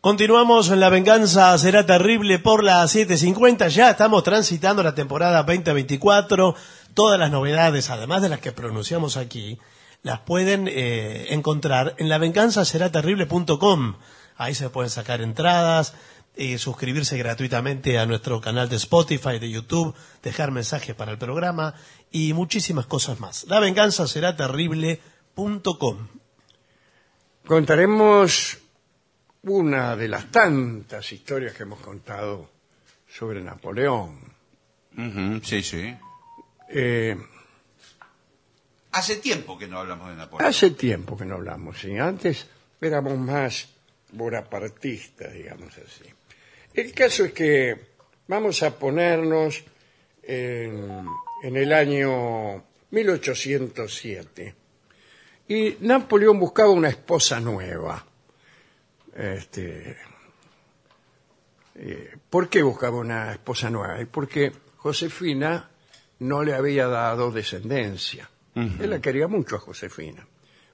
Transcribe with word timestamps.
Continuamos 0.00 0.70
en 0.70 0.80
La 0.80 0.88
Venganza 0.88 1.58
Será 1.58 1.84
Terrible 1.84 2.38
por 2.38 2.64
las 2.64 2.96
7.50. 2.96 3.68
Ya 3.68 3.90
estamos 3.90 4.22
transitando 4.22 4.82
la 4.82 4.94
temporada 4.94 5.42
2024. 5.42 6.54
Todas 6.94 7.18
las 7.18 7.30
novedades, 7.30 7.90
además 7.90 8.22
de 8.22 8.30
las 8.30 8.40
que 8.40 8.52
pronunciamos 8.52 9.18
aquí, 9.18 9.58
las 10.02 10.20
pueden 10.20 10.68
eh, 10.68 11.34
encontrar 11.34 11.96
en 11.98 12.08
lavenganzaseraterrible.com. 12.08 13.96
Ahí 14.38 14.54
se 14.54 14.70
pueden 14.70 14.88
sacar 14.88 15.20
entradas, 15.20 15.92
suscribirse 16.56 17.18
gratuitamente 17.18 17.98
a 17.98 18.06
nuestro 18.06 18.40
canal 18.40 18.70
de 18.70 18.76
Spotify, 18.76 19.38
de 19.38 19.50
YouTube, 19.50 19.94
dejar 20.22 20.50
mensajes 20.50 20.94
para 20.94 21.12
el 21.12 21.18
programa 21.18 21.74
y 22.10 22.32
muchísimas 22.32 22.86
cosas 22.86 23.20
más. 23.20 23.44
Lavenganzaseraterrible.com. 23.48 26.08
Contaremos 27.46 28.59
una 29.42 29.96
de 29.96 30.08
las 30.08 30.30
tantas 30.30 31.12
historias 31.12 31.54
que 31.54 31.62
hemos 31.62 31.80
contado 31.80 32.50
sobre 33.08 33.40
Napoleón. 33.42 34.18
Ujú, 34.96 35.40
sí, 35.44 35.62
sí. 35.62 35.96
Eh, 36.68 37.16
Hace 38.92 39.16
tiempo 39.16 39.56
que 39.56 39.68
no 39.68 39.78
hablamos 39.78 40.08
de 40.10 40.16
Napoleón. 40.16 40.48
hace 40.50 40.70
tiempo 40.72 41.16
que 41.16 41.24
no 41.24 41.36
hablamos, 41.36 41.78
¿sí? 41.80 41.96
Antes 41.96 42.48
éramos 42.80 43.16
más 43.18 43.68
bonapartistas, 44.12 45.32
digamos 45.32 45.72
así. 45.78 46.10
El 46.74 46.92
caso 46.92 47.24
es 47.24 47.32
que 47.32 47.80
vamos 48.26 48.62
a 48.64 48.76
ponernos 48.76 49.62
en, 50.24 51.06
en 51.44 51.56
el 51.56 51.72
año 51.72 52.64
1807 52.90 54.54
y 55.48 55.76
Napoleón 55.80 56.38
buscaba 56.40 56.70
una 56.70 56.88
esposa 56.88 57.38
nueva. 57.40 58.04
Este, 59.14 59.96
eh, 61.74 62.16
¿Por 62.28 62.48
qué 62.48 62.62
buscaba 62.62 62.98
una 62.98 63.32
esposa 63.32 63.70
nueva? 63.70 63.96
Porque 64.10 64.52
Josefina 64.76 65.70
no 66.20 66.42
le 66.42 66.54
había 66.54 66.86
dado 66.86 67.30
descendencia. 67.30 68.28
Él 68.54 68.90
la 68.90 69.00
quería 69.00 69.28
mucho 69.28 69.56
a 69.56 69.60
Josefina, 69.60 70.26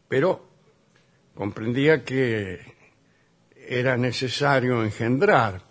pero 0.09 0.48
comprendía 1.34 2.03
que 2.03 2.75
era 3.55 3.97
necesario 3.97 4.83
engendrar. 4.83 5.62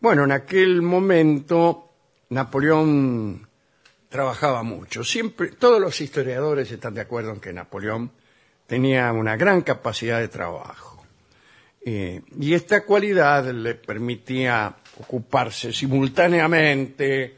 Bueno, 0.00 0.24
en 0.24 0.32
aquel 0.32 0.80
momento 0.80 1.90
Napoleón 2.30 3.46
trabajaba 4.08 4.62
mucho. 4.62 5.04
Siempre, 5.04 5.50
todos 5.50 5.80
los 5.80 6.00
historiadores 6.00 6.70
están 6.70 6.94
de 6.94 7.02
acuerdo 7.02 7.32
en 7.32 7.40
que 7.40 7.52
Napoleón 7.52 8.12
tenía 8.70 9.10
una 9.10 9.36
gran 9.36 9.62
capacidad 9.62 10.20
de 10.20 10.28
trabajo. 10.28 11.04
Eh, 11.84 12.20
y 12.38 12.54
esta 12.54 12.84
cualidad 12.84 13.50
le 13.50 13.74
permitía 13.74 14.76
ocuparse 15.00 15.72
simultáneamente 15.72 17.34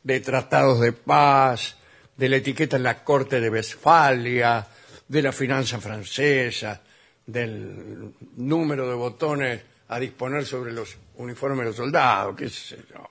de 0.00 0.20
tratados 0.20 0.78
de 0.78 0.92
paz, 0.92 1.76
de 2.16 2.28
la 2.28 2.36
etiqueta 2.36 2.76
en 2.76 2.84
la 2.84 3.02
corte 3.02 3.40
de 3.40 3.50
Westfalia, 3.50 4.64
de 5.08 5.22
la 5.22 5.32
finanza 5.32 5.80
francesa, 5.80 6.80
del 7.26 8.12
número 8.36 8.88
de 8.88 8.94
botones 8.94 9.62
a 9.88 9.98
disponer 9.98 10.46
sobre 10.46 10.72
los 10.72 10.96
uniformes 11.16 11.58
de 11.58 11.64
los 11.64 11.76
soldados, 11.76 12.36
qué 12.36 12.48
sé 12.48 12.78
yo. 12.88 13.08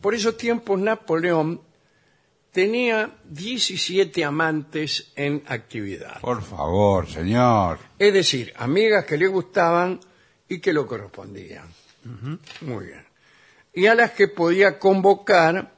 Por 0.00 0.14
esos 0.14 0.36
tiempos 0.36 0.78
Napoleón 0.78 1.60
tenía 2.54 3.10
17 3.24 4.24
amantes 4.24 5.10
en 5.16 5.42
actividad. 5.48 6.20
Por 6.20 6.40
favor, 6.40 7.10
señor. 7.10 7.80
Es 7.98 8.14
decir, 8.14 8.52
amigas 8.56 9.04
que 9.04 9.18
le 9.18 9.26
gustaban 9.26 9.98
y 10.48 10.60
que 10.60 10.72
lo 10.72 10.86
correspondían. 10.86 11.66
Muy 12.60 12.86
bien. 12.86 13.04
Y 13.74 13.86
a 13.86 13.96
las 13.96 14.12
que 14.12 14.28
podía 14.28 14.78
convocar 14.78 15.72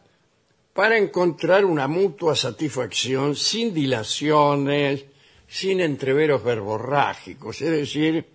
para 0.75 0.99
encontrar 0.99 1.65
una 1.65 1.89
mutua 1.89 2.37
satisfacción 2.37 3.35
sin 3.37 3.73
dilaciones, 3.73 5.07
sin 5.49 5.81
entreveros 5.81 6.45
verborrágicos, 6.45 7.63
es 7.63 7.71
decir, 7.71 8.27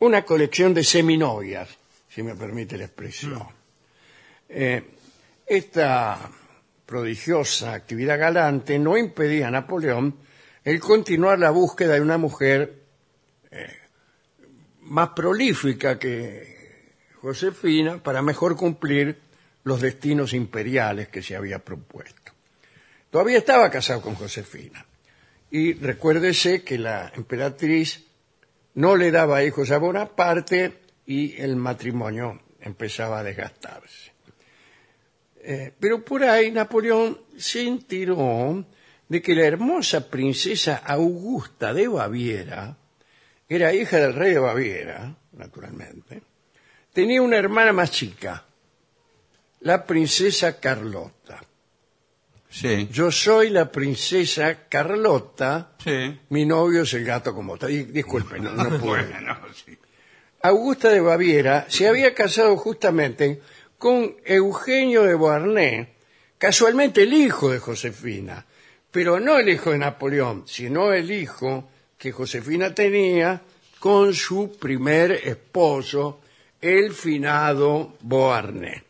una 0.00 0.26
colección 0.26 0.74
de 0.74 0.84
seminovias, 0.84 1.70
si 2.10 2.22
me 2.22 2.34
permite 2.34 2.76
la 2.76 2.84
expresión. 2.84 3.46
Eh, 4.46 4.82
esta 5.46 6.30
prodigiosa 6.86 7.74
actividad 7.74 8.18
galante 8.18 8.78
no 8.78 8.96
impedía 8.96 9.48
a 9.48 9.50
Napoleón 9.50 10.16
el 10.64 10.80
continuar 10.80 11.38
la 11.38 11.50
búsqueda 11.50 11.94
de 11.94 12.00
una 12.00 12.18
mujer 12.18 12.82
eh, 13.50 13.66
más 14.80 15.10
prolífica 15.10 15.98
que 15.98 16.94
Josefina 17.20 18.02
para 18.02 18.22
mejor 18.22 18.56
cumplir 18.56 19.18
los 19.64 19.80
destinos 19.80 20.32
imperiales 20.32 21.08
que 21.08 21.22
se 21.22 21.36
había 21.36 21.58
propuesto. 21.60 22.32
Todavía 23.10 23.38
estaba 23.38 23.70
casado 23.70 24.00
con 24.00 24.14
Josefina 24.14 24.84
y 25.50 25.74
recuérdese 25.74 26.64
que 26.64 26.78
la 26.78 27.12
emperatriz 27.14 28.04
no 28.74 28.96
le 28.96 29.10
daba 29.10 29.44
hijos 29.44 29.70
a 29.70 29.78
Bonaparte 29.78 30.80
y 31.06 31.40
el 31.40 31.56
matrimonio 31.56 32.40
empezaba 32.60 33.20
a 33.20 33.22
desgastarse. 33.22 34.11
Eh, 35.44 35.72
pero 35.78 36.04
por 36.04 36.22
ahí 36.22 36.50
Napoleón 36.52 37.18
se 37.36 37.62
enteró 37.66 38.64
de 39.08 39.20
que 39.22 39.34
la 39.34 39.44
hermosa 39.44 40.08
princesa 40.08 40.76
Augusta 40.76 41.74
de 41.74 41.88
Baviera 41.88 42.76
era 43.48 43.74
hija 43.74 43.98
del 43.98 44.14
rey 44.14 44.32
de 44.34 44.38
Baviera, 44.38 45.14
naturalmente, 45.32 46.22
tenía 46.92 47.20
una 47.20 47.36
hermana 47.36 47.72
más 47.72 47.90
chica, 47.90 48.44
la 49.60 49.84
princesa 49.84 50.58
Carlota. 50.60 51.42
Sí. 52.48 52.88
Yo 52.92 53.10
soy 53.10 53.50
la 53.50 53.70
princesa 53.72 54.68
Carlota, 54.68 55.72
Sí. 55.82 56.20
mi 56.28 56.44
novio 56.46 56.82
es 56.82 56.92
el 56.94 57.04
gato 57.04 57.34
como 57.34 57.56
tal. 57.56 57.70
Di- 57.70 57.84
Disculpe, 57.84 58.38
no, 58.38 58.52
no 58.52 58.64
puedo. 58.80 59.04
Bueno, 59.08 59.36
sí. 59.54 59.76
Augusta 60.42 60.88
de 60.90 61.00
Baviera 61.00 61.66
se 61.68 61.88
había 61.88 62.14
casado 62.14 62.56
justamente 62.56 63.40
con 63.82 64.14
Eugenio 64.24 65.02
de 65.02 65.16
Beauharnais, 65.16 65.88
casualmente 66.38 67.02
el 67.02 67.12
hijo 67.12 67.50
de 67.50 67.58
Josefina, 67.58 68.46
pero 68.92 69.18
no 69.18 69.40
el 69.40 69.48
hijo 69.48 69.72
de 69.72 69.78
Napoleón, 69.78 70.44
sino 70.46 70.92
el 70.92 71.10
hijo 71.10 71.68
que 71.98 72.12
Josefina 72.12 72.72
tenía 72.72 73.42
con 73.80 74.14
su 74.14 74.56
primer 74.56 75.10
esposo, 75.10 76.20
el 76.60 76.92
finado 76.92 77.96
Beauharnais. 78.02 78.84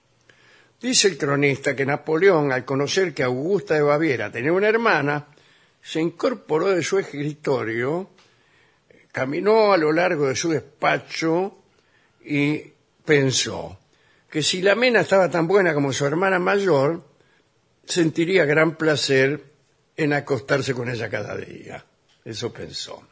Dice 0.79 1.09
el 1.09 1.17
cronista 1.17 1.75
que 1.75 1.87
Napoleón, 1.87 2.53
al 2.53 2.67
conocer 2.67 3.15
que 3.15 3.23
Augusta 3.23 3.73
de 3.73 3.81
Baviera 3.81 4.31
tenía 4.31 4.53
una 4.53 4.69
hermana, 4.69 5.27
se 5.81 6.03
incorporó 6.03 6.69
de 6.69 6.83
su 6.83 6.99
escritorio 6.99 8.11
caminó 9.11 9.73
a 9.73 9.79
lo 9.79 9.91
largo 9.91 10.29
de 10.29 10.37
su 10.37 10.51
despacho 10.51 11.63
y 12.23 12.61
pensó 13.07 13.79
que 14.33 14.43
si 14.43 14.63
la 14.63 14.75
mena 14.75 15.03
estaba 15.03 15.29
tan 15.29 15.47
buena 15.47 15.75
como 15.75 15.93
su 15.93 16.07
hermana 16.07 16.39
mayor, 16.39 17.05
sentiría 17.85 18.47
gran 18.47 18.77
placer 18.77 19.45
en 19.95 20.15
acostarse 20.15 20.73
con 20.73 20.89
ella 20.89 21.11
cada 21.11 21.37
día. 21.37 21.85
Eso 22.25 22.51
pensó. 22.51 23.03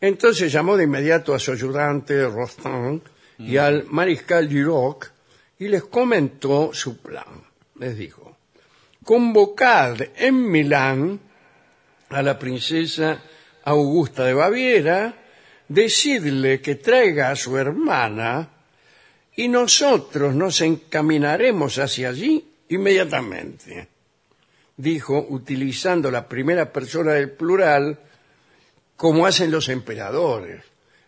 Entonces 0.00 0.50
llamó 0.50 0.78
de 0.78 0.84
inmediato 0.84 1.34
a 1.34 1.38
su 1.38 1.52
ayudante 1.52 2.26
Rostand 2.26 3.02
y 3.36 3.58
al 3.58 3.84
mariscal 3.90 4.48
Duroc 4.48 5.10
y 5.58 5.68
les 5.68 5.84
comentó 5.84 6.70
su 6.72 7.02
plan. 7.02 7.44
Les 7.78 7.98
dijo, 7.98 8.38
convocad 9.04 10.00
en 10.16 10.50
Milán 10.50 11.20
a 12.08 12.22
la 12.22 12.38
princesa 12.38 13.20
Augusta 13.64 14.24
de 14.24 14.32
Baviera, 14.32 15.22
decidle 15.68 16.62
que 16.62 16.76
traiga 16.76 17.30
a 17.30 17.36
su 17.36 17.58
hermana 17.58 18.48
y 19.36 19.48
nosotros 19.48 20.34
nos 20.34 20.60
encaminaremos 20.60 21.78
hacia 21.78 22.08
allí 22.10 22.44
inmediatamente. 22.68 23.88
Dijo, 24.76 25.26
utilizando 25.28 26.10
la 26.10 26.28
primera 26.28 26.72
persona 26.72 27.12
del 27.12 27.30
plural, 27.30 27.98
como 28.96 29.26
hacen 29.26 29.50
los 29.50 29.68
emperadores. 29.68 30.62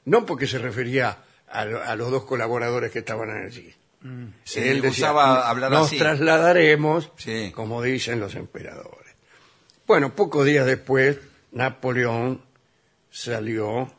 No 0.04 0.26
porque 0.26 0.46
se 0.46 0.58
refería 0.58 1.18
a, 1.48 1.64
lo- 1.64 1.82
a 1.82 1.94
los 1.96 2.10
dos 2.10 2.24
colaboradores 2.24 2.90
que 2.90 2.98
estaban 3.00 3.30
allí. 3.30 3.72
Sí, 4.44 4.60
le 4.60 4.80
gustaba 4.80 5.48
hablar 5.48 5.70
nos 5.70 5.86
así". 5.86 5.98
trasladaremos, 5.98 7.10
Sí. 7.16 7.52
como 7.54 7.80
dicen 7.82 8.18
los 8.18 8.34
emperadores. 8.34 9.14
Bueno, 9.86 10.14
pocos 10.14 10.44
días 10.44 10.66
después, 10.66 11.18
Napoleón 11.52 12.42
salió 13.10 13.92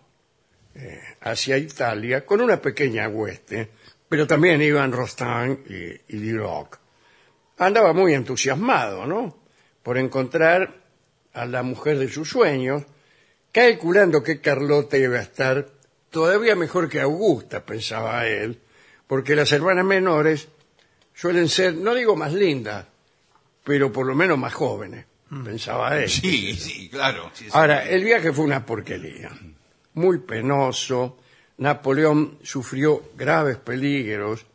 eh, 0.76 1.00
hacia 1.22 1.58
Italia 1.58 2.26
con 2.26 2.42
una 2.42 2.60
pequeña 2.62 3.08
hueste, 3.08 3.70
pero 4.14 4.28
también 4.28 4.62
iban 4.62 4.92
Rostand 4.92 5.66
y, 5.72 6.16
y 6.16 6.30
Duroc. 6.30 6.78
Andaba 7.58 7.94
muy 7.94 8.14
entusiasmado, 8.14 9.08
¿no? 9.08 9.40
Por 9.82 9.98
encontrar 9.98 10.84
a 11.34 11.48
la 11.48 11.64
mujer 11.64 11.98
de 11.98 12.08
sus 12.08 12.30
sueños, 12.30 12.84
calculando 13.52 14.22
que 14.22 14.40
Carlota 14.40 15.00
iba 15.00 15.18
a 15.18 15.24
estar 15.24 15.68
todavía 16.12 16.56
mejor 16.56 16.90
que 16.90 17.02
Augusta, 17.02 17.66
pensaba 17.66 18.28
él, 18.28 18.62
porque 19.08 19.36
las 19.36 19.52
hermanas 19.52 19.86
menores 19.86 20.48
suelen 21.16 21.50
ser, 21.50 21.74
no 21.74 21.96
digo 21.96 22.16
más 22.16 22.34
lindas, 22.34 22.86
pero 23.64 23.92
por 23.92 24.06
lo 24.06 24.14
menos 24.14 24.38
más 24.38 24.54
jóvenes, 24.54 25.08
pensaba 25.44 25.98
él. 25.98 26.08
Sí, 26.08 26.54
sí, 26.54 26.88
claro. 26.88 27.32
sí, 27.34 27.46
sí. 27.46 27.52
Ahora, 27.52 27.90
el 27.90 28.04
viaje 28.04 28.32
fue 28.32 28.46
una 28.46 28.64
porquería, 28.64 29.32
muy 29.96 30.20
penoso. 30.20 31.18
Napoleón 31.64 32.40
sufrió 32.44 33.02
graves 33.16 33.56
peligros. 33.56 34.46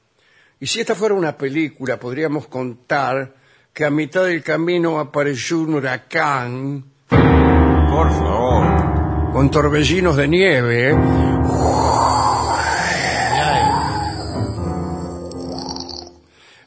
Y 0.61 0.67
si 0.67 0.81
esta 0.81 0.95
fuera 0.95 1.15
una 1.15 1.39
película, 1.39 1.99
podríamos 1.99 2.49
contar 2.49 3.35
que 3.73 3.87
a 3.87 3.91
mitad 3.91 4.27
del 4.27 4.43
camino 4.43 5.01
apareció 5.01 5.61
un 5.61 5.73
huracán 5.73 6.85
Por 7.09 8.11
favor. 8.11 9.33
con 9.33 9.51
torbellinos 9.51 10.17
de 10.17 10.29
nieve. 10.29 10.95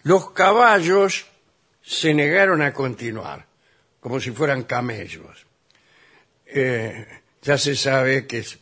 Los 0.01 0.31
caballos 0.31 1.27
se 1.83 2.15
negaron 2.15 2.63
a 2.63 2.73
continuar, 2.73 3.45
como 3.99 4.19
si 4.19 4.31
fueran 4.31 4.63
camellos. 4.63 5.45
Eh, 6.47 7.05
ya 7.43 7.59
se 7.59 7.75
sabe 7.75 8.25
que 8.25 8.39
es 8.39 8.57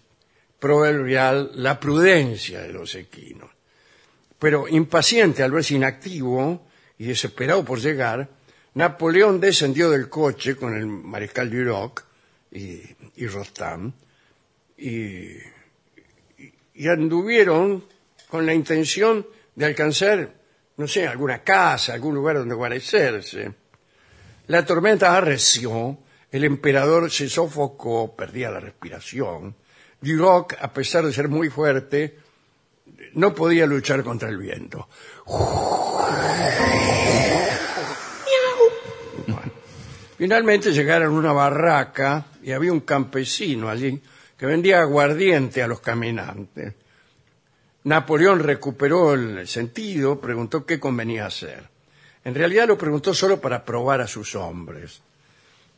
proverbial 0.59 1.51
la 1.55 1.79
prudencia 1.79 2.61
de 2.61 2.73
los 2.73 2.95
equinos. 2.95 3.49
Pero 4.37 4.67
impaciente 4.67 5.43
al 5.43 5.51
verse 5.51 5.75
inactivo 5.75 6.67
y 6.97 7.05
desesperado 7.05 7.63
por 7.65 7.79
llegar, 7.79 8.29
Napoleón 8.73 9.39
descendió 9.39 9.89
del 9.89 10.09
coche 10.09 10.55
con 10.55 10.75
el 10.75 10.85
mariscal 10.85 11.49
Duroc 11.49 12.05
y, 12.51 12.81
y 13.15 13.27
y, 14.77 15.37
y 16.73 16.87
anduvieron 16.87 17.83
con 18.29 18.45
la 18.45 18.53
intención 18.53 19.27
de 19.55 19.65
alcanzar, 19.65 20.33
no 20.77 20.87
sé, 20.87 21.05
alguna 21.05 21.43
casa, 21.43 21.93
algún 21.93 22.15
lugar 22.15 22.37
donde 22.37 22.55
guarecerse. 22.55 23.53
La 24.47 24.65
tormenta 24.65 25.17
arreció, 25.17 25.99
el 26.31 26.43
emperador 26.45 27.11
se 27.11 27.27
sofocó, 27.27 28.15
perdía 28.15 28.49
la 28.49 28.61
respiración. 28.61 29.55
Duroc, 30.01 30.55
a 30.59 30.71
pesar 30.71 31.05
de 31.05 31.13
ser 31.13 31.27
muy 31.27 31.49
fuerte, 31.49 32.17
no 33.13 33.33
podía 33.33 33.65
luchar 33.65 34.03
contra 34.03 34.29
el 34.29 34.37
viento. 34.37 34.87
Finalmente 40.17 40.71
llegaron 40.71 41.15
a 41.15 41.17
una 41.17 41.31
barraca 41.31 42.25
y 42.43 42.51
había 42.51 42.73
un 42.73 42.81
campesino 42.81 43.69
allí 43.69 44.01
que 44.37 44.45
vendía 44.45 44.81
aguardiente 44.81 45.61
a 45.63 45.67
los 45.67 45.79
caminantes. 45.79 46.73
Napoleón 47.83 48.39
recuperó 48.39 49.13
el 49.13 49.47
sentido, 49.47 50.19
preguntó 50.19 50.65
qué 50.65 50.79
convenía 50.79 51.25
hacer. 51.25 51.69
En 52.23 52.35
realidad 52.35 52.67
lo 52.67 52.77
preguntó 52.77 53.13
solo 53.13 53.39
para 53.39 53.63
probar 53.63 54.01
a 54.01 54.07
sus 54.07 54.35
hombres. 54.35 55.01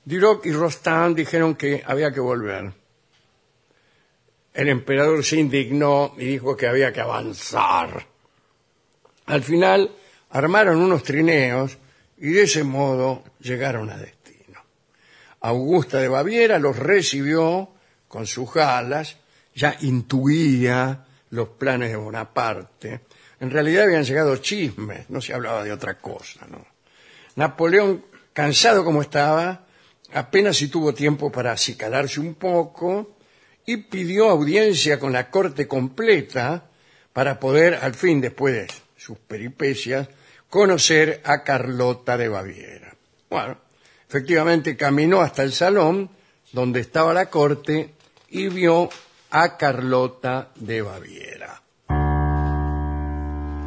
Duroc 0.03 0.45
y 0.47 0.51
Rostand 0.51 1.15
dijeron 1.15 1.55
que 1.55 1.83
había 1.85 2.11
que 2.11 2.19
volver. 2.19 2.80
El 4.53 4.69
emperador 4.69 5.23
se 5.23 5.37
indignó 5.37 6.13
y 6.17 6.25
dijo 6.25 6.57
que 6.57 6.67
había 6.67 6.91
que 6.91 7.01
avanzar. 7.01 8.05
Al 9.25 9.43
final 9.43 9.91
armaron 10.29 10.77
unos 10.77 11.03
trineos 11.03 11.77
y 12.17 12.31
de 12.31 12.43
ese 12.43 12.63
modo 12.63 13.23
llegaron 13.39 13.89
a 13.89 13.97
destino. 13.97 14.61
Augusta 15.41 15.99
de 15.99 16.09
Baviera 16.09 16.59
los 16.59 16.77
recibió 16.77 17.69
con 18.07 18.27
sus 18.27 18.57
alas, 18.57 19.17
ya 19.55 19.77
intuía 19.81 21.05
los 21.29 21.49
planes 21.49 21.89
de 21.89 21.95
Bonaparte. 21.95 23.01
En 23.39 23.49
realidad 23.49 23.85
habían 23.85 24.03
llegado 24.03 24.35
chismes, 24.37 25.09
no 25.09 25.21
se 25.21 25.33
hablaba 25.33 25.63
de 25.63 25.71
otra 25.71 25.97
cosa. 25.97 26.45
¿no? 26.47 26.65
Napoleón, 27.35 28.05
cansado 28.33 28.83
como 28.83 29.01
estaba, 29.01 29.65
apenas 30.13 30.57
si 30.57 30.67
tuvo 30.67 30.93
tiempo 30.93 31.31
para 31.31 31.53
acicalarse 31.53 32.19
un 32.19 32.35
poco 32.35 33.15
y 33.65 33.77
pidió 33.77 34.29
audiencia 34.29 34.99
con 34.99 35.13
la 35.13 35.29
corte 35.29 35.67
completa 35.67 36.63
para 37.13 37.39
poder, 37.39 37.75
al 37.75 37.93
fin, 37.93 38.21
después 38.21 38.53
de 38.53 38.67
sus 38.97 39.17
peripecias, 39.17 40.07
conocer 40.49 41.21
a 41.23 41.43
Carlota 41.43 42.17
de 42.17 42.27
Baviera. 42.27 42.95
Bueno, 43.29 43.57
efectivamente 44.07 44.75
caminó 44.75 45.21
hasta 45.21 45.43
el 45.43 45.53
salón 45.53 46.09
donde 46.51 46.79
estaba 46.81 47.13
la 47.13 47.29
corte 47.29 47.93
y 48.29 48.47
vio 48.49 48.89
a 49.29 49.57
Carlota 49.57 50.49
de 50.55 50.81
Baviera. 50.81 51.61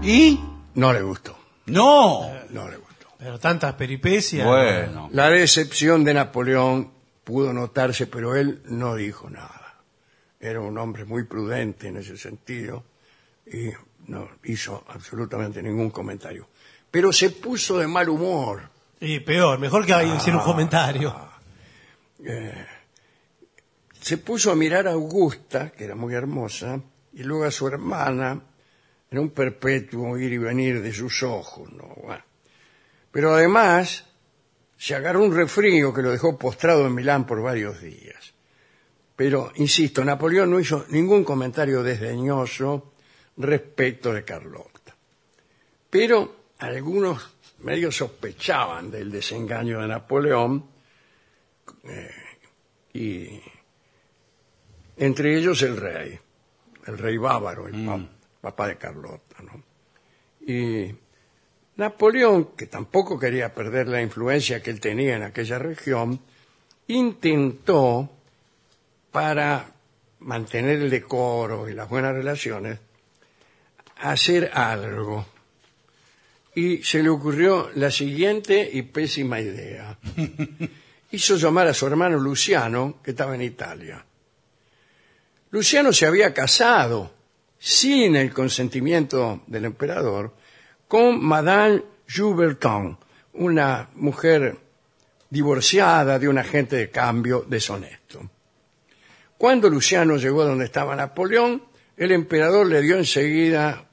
¿Y? 0.02 0.38
No 0.75 0.93
le 0.93 1.02
gustó, 1.02 1.38
No. 1.67 2.31
no 2.50 2.69
le 2.69 2.76
gustó. 2.76 3.08
Pero 3.19 3.38
tantas 3.38 3.75
peripecias. 3.75 4.46
Bueno. 4.46 5.08
La 5.12 5.31
decepción 5.31 6.05
de 6.05 6.12
Napoleón 6.12 6.91
pudo 7.23 7.55
notarse, 7.55 8.06
pero 8.06 8.37
él 8.37 8.61
no 8.67 8.96
dijo 8.96 9.31
nada. 9.31 9.64
Era 10.44 10.61
un 10.61 10.76
hombre 10.76 11.06
muy 11.06 11.25
prudente 11.25 11.88
en 11.88 11.96
ese 11.96 12.19
sentido 12.19 12.85
y 13.46 13.70
no 14.08 14.29
hizo 14.44 14.85
absolutamente 14.88 15.62
ningún 15.62 15.88
comentario. 15.88 16.49
Pero 16.91 17.14
se 17.14 17.31
puso 17.31 17.79
de 17.79 17.87
mal 17.87 18.11
humor. 18.11 18.69
Y 19.00 19.20
peor, 19.20 19.58
mejor 19.58 19.87
que 19.87 19.93
hiciera 20.05 20.38
un 20.38 20.44
comentario. 20.44 21.17
Se 23.99 24.19
puso 24.19 24.50
a 24.50 24.55
mirar 24.55 24.87
a 24.87 24.93
Augusta, 24.93 25.70
que 25.70 25.85
era 25.85 25.94
muy 25.94 26.12
hermosa, 26.12 26.79
y 27.14 27.23
luego 27.23 27.44
a 27.44 27.50
su 27.50 27.67
hermana, 27.67 28.38
en 29.11 29.19
un 29.19 29.31
perpetuo 29.31 30.19
ir 30.19 30.35
y 30.35 30.38
venir 30.38 30.82
de 30.82 30.93
sus 30.93 31.23
ojos. 31.23 31.73
¿no? 31.73 31.88
Bueno. 32.02 32.23
Pero 33.11 33.32
además 33.32 34.05
se 34.76 34.94
agarró 34.94 35.25
un 35.25 35.35
resfrío 35.35 35.94
que 35.94 36.02
lo 36.02 36.11
dejó 36.11 36.38
postrado 36.38 36.87
en 36.87 36.94
Milán 36.94 37.26
por 37.26 37.41
varios 37.41 37.81
días. 37.81 38.34
Pero, 39.17 39.53
insisto, 39.57 40.05
Napoleón 40.05 40.51
no 40.51 40.59
hizo 40.59 40.87
ningún 40.89 41.23
comentario 41.25 41.83
desdeñoso 41.83 42.93
respecto 43.37 44.13
de 44.13 44.25
Carlota. 44.25 44.95
Pero 45.91 46.37
algunos 46.59 47.35
medio 47.61 47.93
sospechaban 47.93 48.91
del 48.91 49.11
desengaño 49.13 49.81
de 49.81 49.89
Napoleón 49.89 50.67
eh, 51.85 52.11
y 52.93 53.41
entre 54.97 55.37
ellos 55.39 55.63
el 55.63 55.77
rey, 55.77 56.19
el 56.87 56.99
rey 56.99 57.17
bávaro, 57.17 57.69
el 57.69 57.85
pa- 57.87 58.09
papá 58.41 58.69
de 58.69 58.77
Carlota. 58.77 59.37
¿no? 59.43 59.63
Y 60.47 60.94
Napoleón, 61.77 62.51
que 62.56 62.67
tampoco 62.67 63.19
quería 63.19 63.55
perder 63.55 63.89
la 63.89 64.03
influencia 64.03 64.63
que 64.63 64.71
él 64.71 64.81
tenía 64.81 65.17
en 65.17 65.23
aquella 65.23 65.59
región, 65.59 66.21
intentó, 66.89 68.11
para 69.15 69.65
mantener 70.19 70.81
el 70.81 70.91
decoro 70.91 71.69
y 71.69 71.73
las 71.73 71.89
buenas 71.89 72.13
relaciones, 72.13 72.81
hacer 73.99 74.51
algo. 74.53 75.25
Y 76.56 76.83
se 76.83 77.01
le 77.01 77.11
ocurrió 77.11 77.71
la 77.77 77.93
siguiente 77.93 78.69
y 78.73 78.83
pésima 78.83 79.41
idea. 79.41 79.97
Hizo 81.13 81.37
llamar 81.37 81.69
a 81.69 81.75
su 81.75 81.87
hermano 81.87 82.19
Luciano, 82.19 82.97
que 83.05 83.13
estaba 83.13 83.37
en 83.37 83.43
Italia. 83.43 84.05
Luciano 85.53 85.93
se 85.93 86.06
había 86.06 86.35
casado 86.35 87.13
sin 87.56 88.17
el 88.17 88.33
consentimiento 88.33 89.44
del 89.47 89.67
emperador 89.67 90.35
con 90.89 91.25
Madame 91.25 91.85
Jouberton, 92.13 92.99
una 93.35 93.91
mujer 93.94 94.59
divorciada 95.31 96.19
de 96.19 96.29
un 96.29 96.39
agente 96.39 96.75
de 96.75 96.91
cambio 96.91 97.44
deshonesto. 97.47 98.33
Cuando 99.38 99.69
Luciano 99.69 100.17
llegó 100.17 100.43
a 100.43 100.46
donde 100.46 100.64
estaba 100.64 100.96
Napoleón, 100.96 101.62
el 101.96 102.12
emperador 102.12 102.67
le 102.67 102.82
dio 102.82 102.96
enseguida 102.96 103.86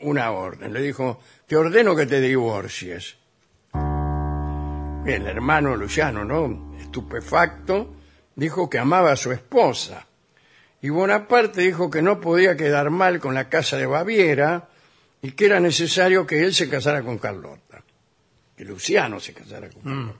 una 0.00 0.30
orden. 0.30 0.72
Le 0.72 0.80
dijo, 0.80 1.20
te 1.46 1.56
ordeno 1.56 1.94
que 1.96 2.06
te 2.06 2.20
divorcies. 2.20 3.16
El 5.06 5.26
hermano 5.26 5.76
Luciano, 5.76 6.24
¿no? 6.24 6.76
Estupefacto, 6.80 7.94
dijo 8.34 8.68
que 8.68 8.78
amaba 8.78 9.12
a 9.12 9.16
su 9.16 9.32
esposa. 9.32 10.06
Y 10.82 10.88
Bonaparte 10.88 11.62
dijo 11.62 11.90
que 11.90 12.02
no 12.02 12.20
podía 12.20 12.56
quedar 12.56 12.90
mal 12.90 13.20
con 13.20 13.34
la 13.34 13.48
casa 13.48 13.76
de 13.76 13.86
Baviera 13.86 14.68
y 15.22 15.32
que 15.32 15.46
era 15.46 15.60
necesario 15.60 16.26
que 16.26 16.44
él 16.44 16.54
se 16.54 16.68
casara 16.68 17.02
con 17.02 17.18
Carlota. 17.18 17.82
Que 18.56 18.64
Luciano 18.64 19.20
se 19.20 19.32
casara 19.32 19.68
con 19.70 19.82
Carlota. 19.82 20.18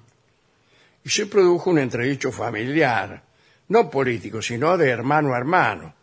Y 1.05 1.11
se 1.11 1.27
produjo 1.27 1.71
un 1.71 1.79
entredicho 1.79 2.33
familiar, 2.33 3.23
no 3.69 3.91
político, 3.91 4.41
sino 4.43 4.77
de 4.77 4.91
hermano 4.91 5.35
a 5.35 5.39
hermano. 5.39 5.95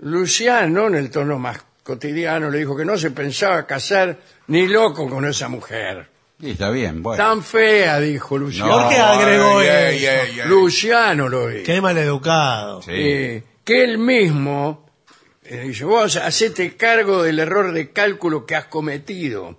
Luciano, 0.00 0.88
en 0.88 0.94
el 0.96 1.10
tono 1.10 1.38
más 1.38 1.64
cotidiano, 1.82 2.50
le 2.50 2.58
dijo 2.58 2.76
que 2.76 2.84
no 2.84 2.96
se 2.96 3.10
pensaba 3.10 3.66
casar 3.66 4.18
ni 4.48 4.66
loco 4.66 5.08
con 5.08 5.24
esa 5.24 5.48
mujer. 5.48 6.08
Sí, 6.40 6.50
está 6.50 6.70
bien, 6.70 7.02
bueno. 7.02 7.22
Tan 7.22 7.42
fea, 7.42 8.00
dijo 8.00 8.36
Luciano. 8.36 8.72
¿Por 8.72 8.88
qué 8.88 8.96
agregó 8.96 9.58
ay, 9.58 9.66
eso? 9.66 9.76
ay, 9.76 10.06
ay, 10.06 10.40
ay. 10.40 10.48
Luciano 10.48 11.28
lo 11.28 11.46
dijo. 11.48 11.64
Qué 11.64 11.80
maleducado. 11.80 12.82
Sí. 12.82 12.90
Eh, 12.92 13.44
que 13.62 13.84
él 13.84 13.98
mismo 13.98 14.84
eh, 15.44 15.60
dice, 15.60 15.84
vos 15.84 16.16
hacete 16.16 16.76
cargo 16.76 17.22
del 17.22 17.38
error 17.38 17.72
de 17.72 17.92
cálculo 17.92 18.46
que 18.46 18.56
has 18.56 18.66
cometido. 18.66 19.58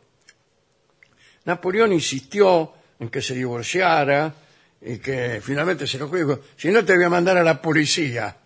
Napoleón 1.45 1.93
insistió 1.93 2.73
en 2.99 3.09
que 3.09 3.21
se 3.21 3.35
divorciara 3.35 4.33
y 4.85 4.99
que 4.99 5.41
finalmente 5.41 5.87
se 5.87 5.97
lo 5.97 6.07
dijo, 6.07 6.41
si 6.55 6.69
no 6.69 6.85
te 6.85 6.95
voy 6.95 7.05
a 7.05 7.09
mandar 7.09 7.37
a 7.37 7.43
la 7.43 7.59
policía, 7.59 8.37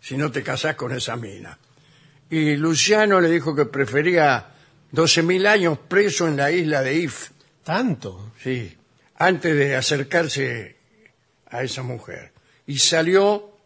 si 0.00 0.18
no 0.18 0.30
te 0.30 0.42
casás 0.42 0.76
con 0.76 0.92
esa 0.92 1.16
mina. 1.16 1.58
Y 2.28 2.56
Luciano 2.56 3.20
le 3.20 3.30
dijo 3.30 3.54
que 3.54 3.64
prefería 3.64 4.48
12.000 4.92 5.46
años 5.46 5.78
preso 5.88 6.28
en 6.28 6.36
la 6.36 6.50
isla 6.52 6.82
de 6.82 6.96
If, 6.96 7.30
Tanto. 7.64 8.32
sí, 8.42 8.76
antes 9.16 9.56
de 9.56 9.74
acercarse 9.74 10.76
a 11.46 11.62
esa 11.62 11.82
mujer. 11.82 12.32
Y 12.66 12.78
salió 12.78 13.60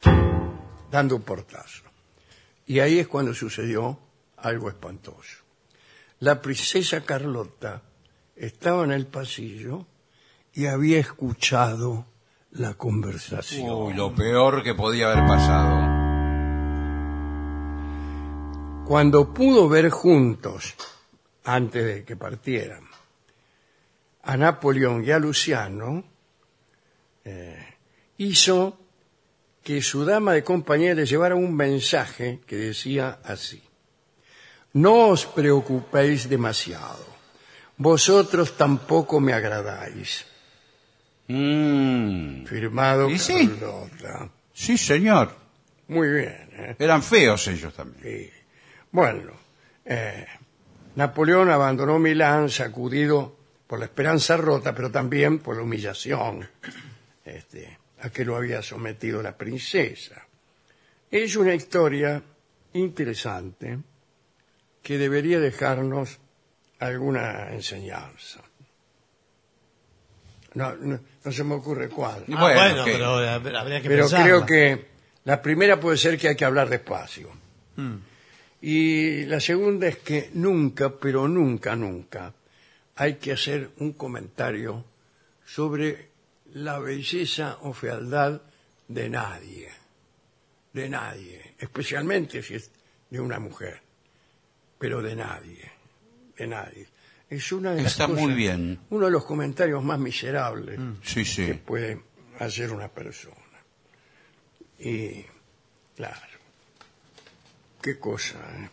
dando 0.90 1.16
un 1.16 1.22
portazo. 1.22 1.82
Y 2.66 2.78
ahí 2.78 3.00
es 3.00 3.08
cuando 3.08 3.34
sucedió 3.34 3.98
algo 4.36 4.68
espantoso. 4.68 5.38
La 6.20 6.40
princesa 6.40 7.00
Carlota 7.00 7.82
estaba 8.36 8.84
en 8.84 8.92
el 8.92 9.06
pasillo 9.06 9.86
y 10.56 10.66
había 10.66 10.98
escuchado 10.98 12.06
la 12.52 12.72
conversación. 12.74 13.70
Uy, 13.70 13.92
lo 13.92 14.14
peor 14.14 14.62
que 14.62 14.74
podía 14.74 15.12
haber 15.12 15.26
pasado. 15.26 15.94
Cuando 18.86 19.34
pudo 19.34 19.68
ver 19.68 19.90
juntos, 19.90 20.74
antes 21.44 21.84
de 21.84 22.04
que 22.04 22.16
partieran, 22.16 22.84
a 24.22 24.36
Napoleón 24.38 25.04
y 25.04 25.10
a 25.10 25.18
Luciano, 25.18 26.04
eh, 27.22 27.76
hizo 28.16 28.78
que 29.62 29.82
su 29.82 30.06
dama 30.06 30.32
de 30.32 30.42
compañía 30.42 30.94
le 30.94 31.04
llevara 31.04 31.34
un 31.34 31.54
mensaje 31.54 32.40
que 32.46 32.56
decía 32.56 33.18
así. 33.24 33.62
No 34.72 35.08
os 35.08 35.26
preocupéis 35.26 36.30
demasiado. 36.30 37.04
Vosotros 37.76 38.56
tampoco 38.56 39.20
me 39.20 39.34
agradáis. 39.34 40.24
Mm. 41.28 42.44
Firmado 42.44 43.10
¿Y 43.10 43.18
sí? 43.18 43.48
Carlota. 43.48 44.30
Sí, 44.52 44.78
señor. 44.78 45.30
Muy 45.88 46.08
bien. 46.08 46.48
¿eh? 46.52 46.76
Eran 46.78 47.02
feos 47.02 47.46
ellos 47.48 47.74
también. 47.74 48.02
Sí. 48.02 48.30
Bueno, 48.90 49.32
eh, 49.84 50.26
Napoleón 50.94 51.50
abandonó 51.50 51.98
Milán 51.98 52.48
sacudido 52.48 53.36
por 53.66 53.78
la 53.78 53.86
esperanza 53.86 54.36
rota, 54.36 54.74
pero 54.74 54.90
también 54.90 55.40
por 55.40 55.56
la 55.56 55.62
humillación 55.62 56.48
este, 57.24 57.78
a 58.00 58.10
que 58.10 58.24
lo 58.24 58.36
había 58.36 58.62
sometido 58.62 59.22
la 59.22 59.36
princesa. 59.36 60.26
Es 61.10 61.36
una 61.36 61.54
historia 61.54 62.22
interesante 62.72 63.78
que 64.82 64.98
debería 64.98 65.40
dejarnos 65.40 66.18
alguna 66.78 67.52
enseñanza. 67.52 68.40
No, 70.56 70.74
no, 70.74 70.98
no 71.24 71.32
se 71.32 71.44
me 71.44 71.54
ocurre 71.54 71.88
cuál. 71.88 72.24
Ah, 72.34 72.52
bueno, 72.54 72.82
pero 72.84 73.18
hab- 73.20 73.56
habría 73.56 73.80
que 73.82 73.88
Pero 73.88 74.04
pensarla. 74.04 74.24
creo 74.24 74.46
que 74.46 74.86
la 75.24 75.40
primera 75.42 75.78
puede 75.78 75.96
ser 75.98 76.18
que 76.18 76.28
hay 76.28 76.36
que 76.36 76.44
hablar 76.44 76.68
despacio. 76.70 77.30
Mm. 77.76 77.96
Y 78.62 79.24
la 79.26 79.38
segunda 79.38 79.86
es 79.86 79.98
que 79.98 80.30
nunca, 80.34 80.90
pero 80.96 81.28
nunca, 81.28 81.76
nunca, 81.76 82.32
hay 82.96 83.14
que 83.16 83.32
hacer 83.32 83.70
un 83.78 83.92
comentario 83.92 84.82
sobre 85.44 86.08
la 86.54 86.78
belleza 86.78 87.58
o 87.62 87.72
fealdad 87.74 88.40
de 88.88 89.10
nadie. 89.10 89.68
De 90.72 90.88
nadie. 90.88 91.54
Especialmente 91.58 92.42
si 92.42 92.54
es 92.54 92.70
de 93.10 93.20
una 93.20 93.38
mujer. 93.38 93.80
Pero 94.78 95.02
de 95.02 95.16
nadie. 95.16 95.70
De 96.38 96.46
nadie. 96.46 96.86
Es 97.28 97.50
una 97.52 97.74
de 97.74 97.82
las 97.82 97.92
Está 97.92 98.06
muy 98.06 98.22
cosas- 98.22 98.36
bien. 98.36 98.78
Uno 98.90 99.06
de 99.06 99.10
los 99.10 99.24
comentarios 99.24 99.82
más 99.82 99.98
miserables 99.98 100.78
Sí, 101.02 101.24
que 101.24 101.54
puede 101.54 102.00
hacer 102.38 102.72
una 102.72 102.88
persona. 102.88 103.34
Y, 104.78 105.24
claro, 105.96 106.20
qué 107.82 107.98
cosa. 107.98 108.38
¿eh? 108.38 108.68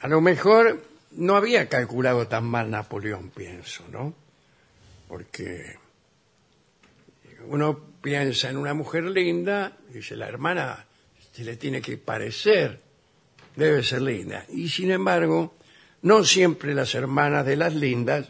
A 0.00 0.08
lo 0.08 0.20
mejor 0.20 0.82
no 1.12 1.36
había 1.36 1.68
calculado 1.68 2.26
tan 2.26 2.44
mal 2.44 2.70
Napoleón, 2.70 3.30
pienso, 3.30 3.84
¿no? 3.90 4.14
Porque 5.08 5.76
uno 7.46 7.78
piensa 8.00 8.48
en 8.48 8.56
una 8.56 8.72
mujer 8.74 9.04
linda, 9.04 9.76
dice, 9.90 10.16
la 10.16 10.26
hermana 10.28 10.86
se 11.32 11.44
le 11.44 11.56
tiene 11.56 11.82
que 11.82 11.98
parecer, 11.98 12.80
debe 13.56 13.82
ser 13.82 14.02
linda. 14.02 14.46
Y 14.48 14.68
sin 14.68 14.90
embargo, 14.90 15.54
no 16.04 16.22
siempre 16.24 16.72
las 16.74 16.94
hermanas 16.94 17.44
de 17.44 17.56
las 17.56 17.74
lindas 17.74 18.28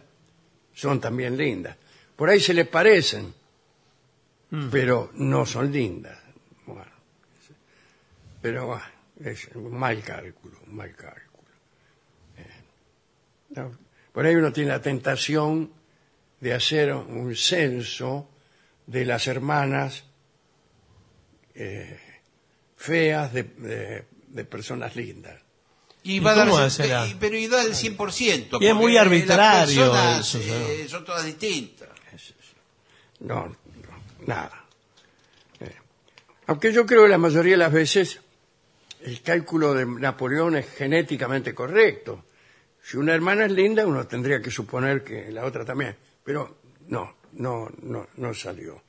son 0.73 1.01
también 1.01 1.37
lindas. 1.37 1.77
Por 2.17 2.29
ahí 2.31 2.41
se 2.41 2.55
le 2.55 2.65
parecen, 2.65 3.33
pero 4.71 5.11
no 5.15 5.45
son 5.47 5.71
lindas. 5.73 6.19
Bueno, 6.67 6.93
pero 8.41 8.67
bueno, 8.69 8.85
es 9.21 9.49
un 9.55 9.73
mal 9.77 10.03
cálculo, 10.03 10.59
un 10.67 10.77
mal 10.77 10.95
cálculo. 10.95 11.51
Eh, 12.39 12.47
no, 13.51 13.77
por 14.13 14.25
ahí 14.27 14.35
uno 14.37 14.53
tiene 14.53 14.71
la 14.71 14.81
tentación 14.83 15.73
de 16.41 16.55
hacer 16.55 16.93
un 16.95 17.35
censo 17.37 18.29
de 18.87 19.05
las 19.05 19.27
hermanas 19.27 20.05
eh, 21.55 21.99
feas 22.77 23.33
de, 23.33 23.43
de- 23.45 24.05
de 24.29 24.45
personas 24.45 24.95
lindas. 24.97 25.41
Y 26.05 26.17
¿Y 26.17 26.21
va 26.21 26.33
a 26.33 26.35
dar, 26.35 26.49
cómo 26.49 26.61
pero 27.19 27.37
y 27.37 27.49
da 27.49 27.63
el 27.65 27.75
100%. 27.75 28.59
Y 28.61 28.67
es 28.67 28.75
muy 28.75 28.97
arbitrario 28.97 29.87
Las 29.93 30.29
personas 30.29 30.35
eso, 30.35 30.39
eh, 30.39 30.87
son 30.89 31.05
todas 31.05 31.25
distintas. 31.25 31.89
No, 33.21 33.47
no, 33.47 33.57
nada. 34.27 34.65
Eh, 35.61 35.73
Aunque 36.47 36.73
yo 36.73 36.85
creo 36.85 37.05
que 37.05 37.09
la 37.09 37.19
mayoría 37.19 37.53
de 37.55 37.59
las 37.59 37.73
veces 37.73 38.21
el 39.05 39.23
cálculo 39.23 39.75
de 39.75 39.87
Napoleón 39.87 40.57
es 40.57 40.71
genéticamente 40.71 41.55
correcto. 41.55 42.25
Si 42.83 42.97
una 42.97 43.15
hermana 43.15 43.47
es 43.47 43.53
linda, 43.53 43.87
uno 43.87 44.07
tendría 44.07 44.41
que 44.43 44.51
suponer 44.51 45.03
que 45.03 45.31
la 45.31 45.45
otra 45.45 45.65
también. 45.65 45.97
Pero 46.23 46.59
no, 46.89 47.17
no, 47.33 47.71
no, 47.83 48.09
no 48.17 48.35
salió. 48.35 48.83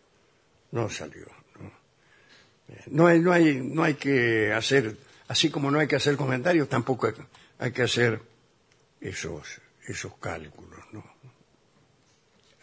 No 0.72 0.90
salió. 0.90 1.28
No, 1.60 1.72
Eh, 2.68 2.84
no 2.88 3.08
hay, 3.08 3.20
no 3.20 3.32
hay, 3.32 3.56
no 3.62 3.84
hay 3.84 3.94
que 3.94 4.52
hacer, 4.52 4.98
así 5.28 5.50
como 5.50 5.72
no 5.72 5.80
hay 5.80 5.88
que 5.88 5.96
hacer 5.96 6.16
comentarios, 6.16 6.70
tampoco 6.70 7.12
hay, 7.60 7.72
que 7.72 7.84
hacer 7.84 8.22
esos, 9.02 9.62
esos 9.88 10.16
cálculos, 10.18 10.80
¿no? 10.92 11.04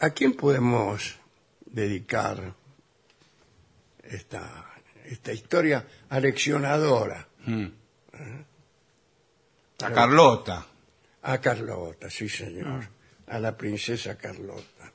¿A 0.00 0.10
quién 0.10 0.34
podemos 0.34 1.16
dedicar 1.64 2.54
esta, 4.02 4.72
esta 5.04 5.32
historia 5.32 5.86
aleccionadora? 6.08 7.28
A 9.80 9.92
Carlota. 9.92 10.66
A 11.22 11.40
Carlota, 11.40 12.10
sí 12.10 12.28
señor, 12.28 12.88
a 13.28 13.38
la 13.38 13.56
princesa 13.56 14.18
Carlota. 14.18 14.92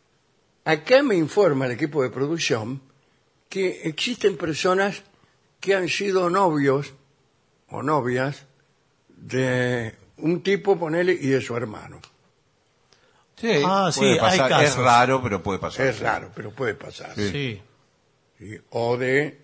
Acá 0.65 1.01
me 1.01 1.15
informa 1.15 1.65
el 1.65 1.71
equipo 1.71 2.03
de 2.03 2.09
producción 2.09 2.81
que 3.47 3.83
existen 3.83 4.35
personas 4.35 5.03
que 5.61 5.73
han 5.73 5.87
sido 5.87 6.29
novios 6.29 6.93
o 7.69 7.81
novias 7.83 8.45
de 9.09 9.95
un 10.17 10.41
tipo, 10.41 10.77
ponele, 10.77 11.13
y 11.13 11.27
de 11.27 11.41
su 11.41 11.55
hermano. 11.55 11.99
Sí, 13.39 13.61
Ah, 13.65 13.89
sí, 13.93 13.99
puede 13.99 14.11
hay 14.13 14.39
pasar. 14.39 14.63
Es 14.63 14.69
casos. 14.71 14.83
raro, 14.83 15.21
pero 15.21 15.43
puede 15.43 15.59
pasar. 15.59 15.85
Es 15.87 15.99
raro, 15.99 16.31
pero 16.35 16.51
puede 16.51 16.73
pasar. 16.73 17.13
Sí. 17.15 17.29
Sí. 17.29 17.61
¿sí? 18.39 18.57
O 18.71 18.97
de 18.97 19.41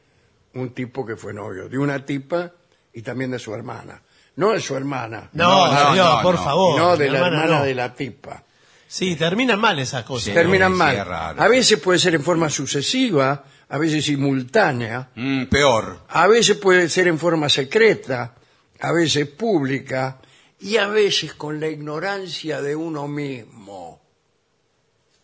un 0.56 0.74
tipo 0.74 1.06
que 1.06 1.15
fue 1.15 1.34
novio, 1.34 1.70
de 1.70 1.77
una 1.77 2.03
tipa 2.06 2.51
y 2.94 3.01
también 3.01 3.32
de 3.32 3.39
su 3.39 3.53
hermana. 3.53 4.01
No 4.36 4.51
de 4.51 4.60
su 4.62 4.75
hermana, 4.75 5.30
No, 5.34 5.68
No, 5.68 5.72
no, 5.74 5.89
señor, 5.92 6.15
no, 6.18 6.22
por 6.24 6.36
no. 6.36 6.44
favor. 6.44 6.80
no 6.80 6.98
de 6.98 7.06
mi 7.06 7.12
la 7.12 7.27
hermana 7.27 7.58
no. 7.60 7.63
de 7.63 7.75
la 7.75 7.94
tipa. 7.94 8.44
Sí, 8.88 9.15
terminan 9.15 9.60
mal 9.60 9.77
esas 9.77 10.03
cosas. 10.06 10.25
Sí. 10.25 10.34
Terminan 10.34 10.72
sí, 10.72 10.77
mal. 10.80 10.96
es 10.96 11.06
raro. 11.06 11.42
A 11.42 11.48
veces 11.48 11.80
puede 11.80 12.00
ser 12.00 12.15
en 12.15 12.24
forma 12.24 12.50
sucesiva, 12.50 13.44
a 13.74 13.77
veces 13.80 14.06
simultánea, 14.06 15.10
Mm, 15.15 15.46
peor. 15.46 16.01
a 16.10 16.27
veces 16.27 16.58
puede 16.58 16.88
ser 16.89 17.08
en 17.08 17.18
forma 17.18 17.50
secreta, 17.50 18.36
a 18.80 18.92
veces 18.92 19.27
pública 19.27 20.20
y 20.60 20.77
a 20.77 20.88
veces 20.88 21.34
con 21.34 21.60
la 21.60 21.68
ignorancia 21.70 22.62
de 22.62 22.75
uno 22.75 23.08
mismo. 23.08 24.00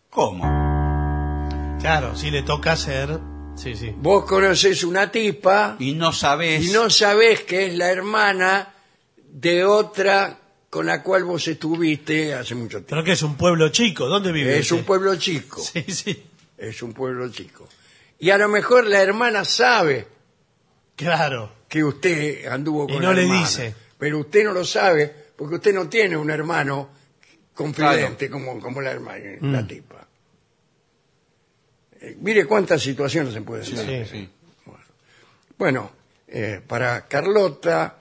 ¿Cómo? 0.09 0.43
Claro, 1.79 2.15
si 2.15 2.31
le 2.31 2.41
toca 2.43 2.71
hacer. 2.73 3.19
Sí, 3.55 3.75
sí. 3.75 3.93
Vos 3.97 4.25
conoces 4.25 4.83
una 4.83 5.11
tipa 5.11 5.75
Y 5.79 5.93
no 5.93 6.11
sabes. 6.11 6.65
y 6.65 6.71
no 6.71 6.89
sabés 6.89 7.41
que 7.43 7.67
es 7.67 7.75
la 7.75 7.91
hermana 7.91 8.73
de 9.31 9.63
otra 9.65 10.37
con 10.69 10.85
la 10.85 11.03
cual 11.03 11.23
vos 11.25 11.47
estuviste 11.47 12.33
hace 12.33 12.55
mucho 12.55 12.77
tiempo. 12.77 12.89
Creo 12.95 13.03
que 13.03 13.11
es 13.11 13.21
un 13.21 13.35
pueblo 13.35 13.69
chico. 13.69 14.07
¿Dónde 14.07 14.31
vive? 14.31 14.57
Es 14.57 14.71
un 14.71 14.83
pueblo 14.83 15.15
chico, 15.17 15.61
Sí, 15.61 15.83
sí. 15.87 16.23
es 16.57 16.81
un 16.81 16.93
pueblo 16.93 17.29
chico. 17.29 17.67
Y 18.19 18.29
a 18.31 18.37
lo 18.37 18.47
mejor 18.49 18.85
la 18.85 19.01
hermana 19.01 19.45
sabe 19.45 20.07
Claro. 20.95 21.51
que 21.69 21.83
usted 21.83 22.45
anduvo 22.47 22.85
Y 22.89 22.93
con 22.93 23.01
no 23.01 23.09
la 23.09 23.15
le 23.15 23.21
hermana. 23.23 23.39
dice. 23.41 23.75
Pero 23.97 24.19
usted 24.19 24.43
no 24.43 24.51
lo 24.53 24.65
sabe 24.65 25.13
porque 25.37 25.55
usted 25.55 25.73
no 25.73 25.87
tiene 25.87 26.17
un 26.17 26.29
hermano 26.29 26.89
confidente 27.53 28.29
como, 28.29 28.59
como 28.59 28.81
la 28.81 28.91
hermana, 28.91 29.37
Mm. 29.39 29.51
la 29.53 29.67
tipa. 29.67 30.07
Eh, 32.01 32.17
mire 32.21 32.45
cuántas 32.45 32.81
situaciones 32.81 33.33
se 33.33 33.41
pueden 33.41 33.75
dar. 33.75 33.85
Sí. 33.85 34.05
Sí. 34.05 34.29
Bueno, 35.57 35.91
eh, 36.27 36.61
para 36.65 37.05
Carlota, 37.07 37.97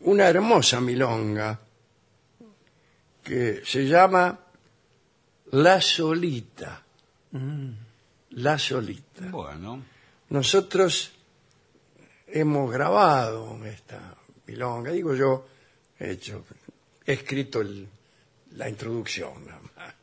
una 0.00 0.28
hermosa 0.28 0.80
milonga 0.80 1.60
que 3.22 3.62
se 3.64 3.86
llama 3.86 4.38
La 5.52 5.80
Solita. 5.80 6.82
La 8.32 8.58
Solita. 8.58 9.26
Bueno. 9.30 9.82
Nosotros 10.30 11.12
hemos 12.26 12.72
grabado 12.72 13.62
esta 13.66 14.14
milonga, 14.46 14.90
digo 14.90 15.14
yo, 15.14 15.46
he 15.98 16.12
hecho, 16.12 16.44
he 17.04 17.12
escrito 17.12 17.60
el- 17.60 17.86
la 18.56 18.68
introducción. 18.68 19.46
nada 19.46 19.60
más. 19.76 19.94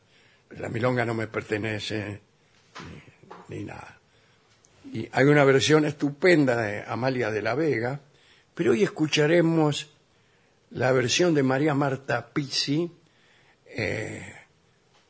La 0.58 0.68
milonga 0.68 1.04
no 1.04 1.14
me 1.14 1.26
pertenece 1.26 2.20
ni, 3.48 3.56
ni 3.58 3.64
nada. 3.64 3.98
Y 4.92 5.08
hay 5.12 5.24
una 5.26 5.44
versión 5.44 5.84
estupenda 5.84 6.56
de 6.56 6.82
Amalia 6.86 7.30
de 7.30 7.42
la 7.42 7.54
Vega, 7.54 8.00
pero 8.54 8.72
hoy 8.72 8.82
escucharemos 8.82 9.90
la 10.70 10.92
versión 10.92 11.34
de 11.34 11.42
María 11.42 11.74
Marta 11.74 12.28
Pizzi 12.32 12.90
eh, 13.66 14.34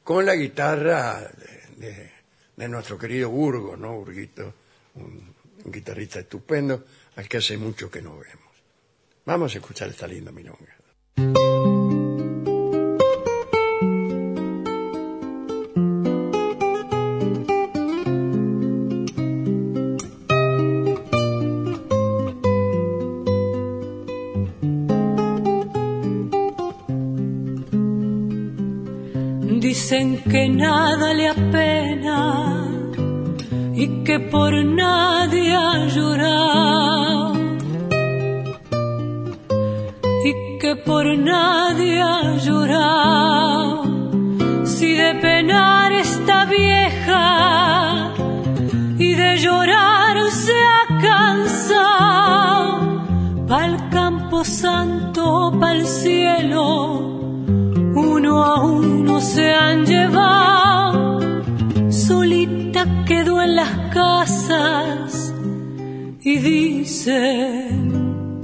con 0.05 0.25
la 0.27 0.35
guitarra 0.35 1.21
de, 1.21 1.87
de- 1.87 2.20
de 2.61 2.69
nuestro 2.69 2.99
querido 2.99 3.31
Burgo, 3.31 3.75
¿no? 3.75 3.95
Burguito, 3.95 4.53
un, 4.97 5.35
guitarrista 5.65 6.21
estupendo 6.21 6.85
al 7.17 7.27
que 7.27 7.39
hace 7.39 7.57
mucho 7.57 7.91
que 7.91 8.03
no 8.03 8.19
vemos. 8.19 8.55
Vamos 9.25 9.55
a 9.55 9.59
escuchar 9.59 9.89
esta 9.89 10.07
linda 10.07 10.31
milonga. 10.31 10.77
Y 33.83 33.87
que 34.05 34.21
por 34.21 34.53
nadie 34.63 35.55
ha 35.55 35.87
llorado 35.87 37.33
y 40.29 40.33
que 40.61 40.77
por 40.77 41.07
nadie 41.17 42.03
ha 42.03 42.37
llorado. 42.37 43.85
Si 44.65 44.93
de 45.03 45.15
penar 45.15 45.93
está 45.93 46.45
vieja 46.45 48.13
y 48.99 49.15
de 49.15 49.31
llorar 49.39 50.17
se 50.31 50.59
ha 50.75 50.83
cansado, 51.09 52.69
pa'l 53.49 53.75
campo 53.89 54.45
santo, 54.45 55.53
pa'l 55.59 55.87
cielo 55.87 56.67
uno 57.95 58.45
a 58.45 58.63
uno 58.63 59.21
se 59.21 59.47
han 59.55 59.87
llevado, 59.87 60.60
las 63.55 63.93
casas 63.93 65.35
y 66.23 66.39
dicen 66.39 67.93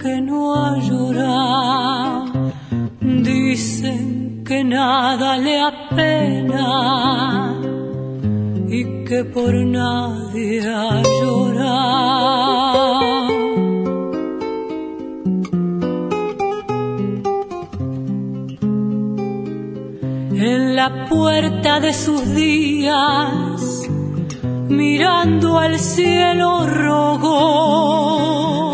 que 0.00 0.20
no 0.20 0.54
ha 0.54 0.78
llorado, 0.78 2.52
dicen 3.00 4.42
que 4.44 4.64
nada 4.64 5.36
le 5.38 5.60
apena 5.60 6.64
y 8.68 9.04
que 9.04 9.24
por 9.24 9.54
nadie 9.54 10.60
ha 10.66 11.02
llorado. 11.02 12.66
en 20.38 20.76
la 20.76 21.06
puerta 21.08 21.80
de 21.80 21.92
sus 21.94 22.34
días, 22.34 23.55
mirando 24.68 25.58
al 25.58 25.78
cielo 25.78 26.66
rogó, 26.66 28.72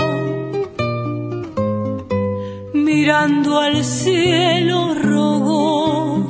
mirando 2.72 3.60
al 3.60 3.84
cielo 3.84 4.94
rogó 4.94 6.28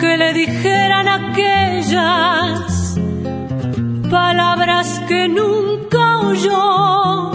que 0.00 0.16
le 0.16 0.32
dijeran 0.32 1.08
aquellas 1.08 2.96
palabras 4.10 5.02
que 5.08 5.28
nunca 5.28 6.18
oyó, 6.18 7.32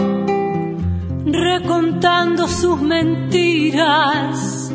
recontando 1.26 2.48
sus 2.48 2.80
mentiras. 2.80 4.72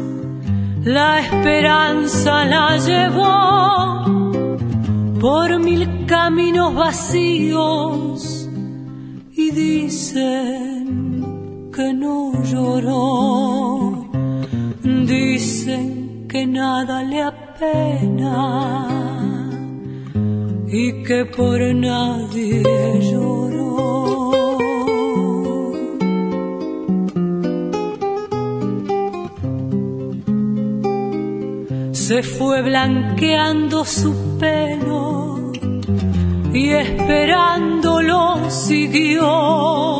La 0.83 1.19
esperanza 1.19 2.45
la 2.45 2.77
llevó 2.77 4.16
por 5.19 5.59
mil 5.59 6.05
caminos 6.05 6.73
vacíos 6.75 8.49
y 9.31 9.51
dicen 9.51 11.15
que 11.73 11.93
no 11.93 12.43
lloró, 12.43 14.09
dicen 14.83 16.27
que 16.27 16.45
nada 16.45 17.03
le 17.03 17.21
apena 17.23 18.87
y 20.67 21.03
que 21.03 21.25
por 21.25 21.59
nadie 21.73 22.63
lloró. 23.11 23.47
se 32.07 32.23
fue 32.23 32.61
blanqueando 32.61 33.83
su 33.83 34.37
pelo 34.39 35.06
y 36.57 36.71
esperándolo 36.71 38.49
siguió. 38.49 39.99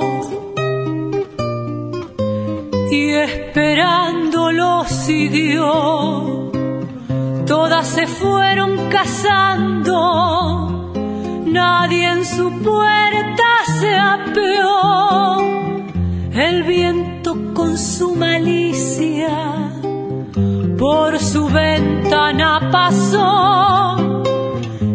Y 2.90 3.12
esperándolo 3.12 4.84
siguió. 4.86 6.52
Todas 7.46 7.88
se 7.88 8.08
fueron 8.08 8.90
casando, 8.90 9.94
nadie 11.46 12.12
en 12.12 12.26
su 12.26 12.50
puerta 12.64 13.44
se 13.80 13.96
apeó. 13.96 15.38
El 16.34 16.64
viento 16.64 17.54
con 17.54 17.78
su 17.78 18.16
malicia 18.16 19.70
por 20.80 21.20
su 21.20 21.48
ventana 21.50 22.70
pasó 22.72 23.68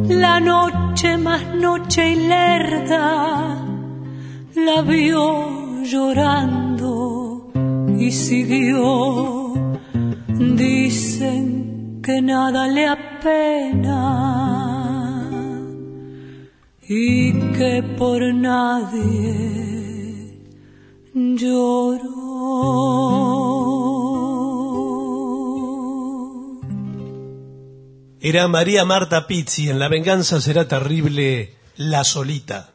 la 0.08 0.40
noche 1.02 1.18
más 1.18 1.42
noche 1.56 2.10
y 2.12 2.16
lerda 2.28 3.66
la 4.54 4.82
vio 4.82 5.82
llorando 5.82 7.50
y 7.98 8.12
siguió. 8.12 9.52
Dicen 10.28 12.00
que 12.04 12.22
nada 12.22 12.68
le 12.68 12.86
apena 12.86 13.98
y 16.88 17.32
que 17.56 17.82
por 17.98 18.22
nadie 18.34 19.32
lloró 21.14 22.22
Era 28.24 28.46
María 28.46 28.84
Marta 28.84 29.26
Pizzi 29.26 29.68
en 29.68 29.80
La 29.80 29.88
venganza 29.88 30.40
será 30.40 30.68
terrible, 30.68 31.56
La 31.76 32.04
solita. 32.04 32.71